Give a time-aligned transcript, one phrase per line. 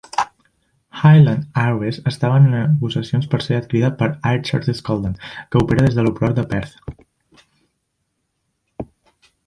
[1.01, 5.97] Highland Airways estava en negociacions per ser adquirida per Air Charter Scotland, que opera des
[5.99, 7.43] de l'aeroport de Perth.